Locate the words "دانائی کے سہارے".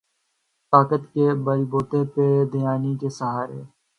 2.53-3.61